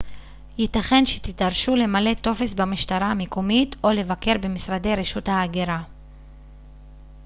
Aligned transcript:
ייתכן 0.57 1.05
שתידרשו 1.05 1.75
למלא 1.75 2.13
טופס 2.13 2.53
במשטרה 2.53 3.11
המקומית 3.11 3.75
או 3.83 3.91
לבקר 3.91 4.37
במשרדי 4.41 4.95
רשות 4.95 5.29
ההגירה 5.29 5.83